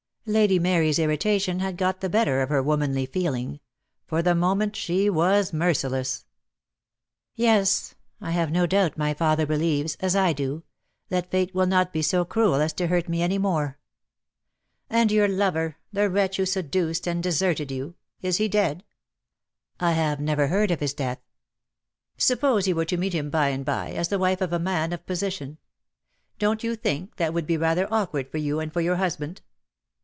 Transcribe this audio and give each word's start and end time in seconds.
Lady 0.27 0.59
Mary's 0.59 0.99
irritation 0.99 1.59
had 1.61 1.75
got 1.75 1.99
the 1.99 2.07
better 2.09 2.41
of 2.43 2.49
her 2.49 2.61
womanly 2.61 3.07
feeling. 3.07 3.59
For 4.05 4.21
the 4.21 4.35
moment 4.35 4.75
she 4.75 5.09
was 5.09 5.51
merciless. 5.51 6.25
"Yes. 7.33 7.95
I 8.21 8.29
have 8.29 8.51
no 8.51 8.67
doubt 8.67 8.99
my 8.99 9.15
father 9.15 9.47
believes— 9.47 9.97
as 9.99 10.15
I 10.15 10.31
do— 10.31 10.61
that 11.09 11.31
Fate 11.31 11.55
will 11.55 11.65
not 11.65 11.91
be 11.91 12.03
so 12.03 12.23
cruel 12.23 12.57
as 12.61 12.71
to 12.73 12.85
hurt 12.85 13.09
me 13.09 13.23
any 13.23 13.39
more." 13.39 13.79
"And 14.91 15.11
your 15.11 15.27
lover— 15.27 15.77
the 15.91 16.07
wretch 16.07 16.37
who 16.37 16.45
seduced 16.45 17.07
and 17.07 17.23
deserted 17.23 17.71
you? 17.71 17.95
Is 18.21 18.37
he 18.37 18.47
dead?" 18.47 18.77
DEAD 18.77 18.77
LOVE 18.77 18.85
HAS 19.79 19.87
CHAINS. 19.87 19.89
I 19.89 19.89
79 19.89 19.89
"I 19.89 20.09
have 20.09 20.19
never 20.19 20.47
heard 20.55 20.69
of 20.71 20.79
his 20.81 20.93
death." 20.93 21.19
"Suppose 22.19 22.67
you 22.67 22.75
were 22.75 22.85
to 22.85 22.95
meet 22.97 23.13
him 23.15 23.31
by 23.31 23.49
and 23.49 23.65
by, 23.65 23.89
as 23.93 24.09
the 24.09 24.19
wife 24.19 24.39
of 24.41 24.53
a 24.53 24.59
man 24.59 24.93
of 24.93 25.03
position. 25.07 25.57
Don't 26.37 26.63
you 26.63 26.75
think 26.75 27.15
that 27.15 27.33
would 27.33 27.47
be 27.47 27.57
rather 27.57 27.91
awkward 27.91 28.29
for 28.29 28.37
you 28.37 28.59
and 28.59 28.71
for 28.71 28.81
your 28.81 28.97
husband?" 28.97 29.41